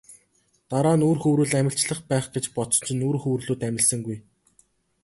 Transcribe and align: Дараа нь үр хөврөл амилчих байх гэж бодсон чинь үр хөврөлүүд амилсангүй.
Дараа 0.69 0.95
нь 0.97 1.07
үр 1.09 1.17
хөврөл 1.23 1.53
амилчих 1.59 1.99
байх 2.09 2.25
гэж 2.35 2.45
бодсон 2.55 2.83
чинь 2.85 3.05
үр 3.09 3.17
хөврөлүүд 3.19 3.61
амилсангүй. 3.67 4.17